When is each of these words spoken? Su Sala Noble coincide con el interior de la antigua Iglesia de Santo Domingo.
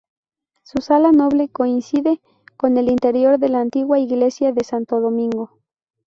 Su 0.63 0.81
Sala 0.81 1.11
Noble 1.11 1.49
coincide 1.49 2.21
con 2.57 2.77
el 2.79 2.89
interior 2.89 3.37
de 3.37 3.49
la 3.49 3.59
antigua 3.61 3.99
Iglesia 3.99 4.51
de 4.51 4.63
Santo 4.63 4.99
Domingo. 4.99 5.59